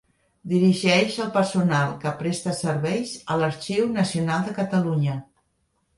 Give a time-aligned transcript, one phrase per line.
[0.53, 5.21] Dirigeix el personal que presta serveis a l'Arxiu Nacional de Catalunya.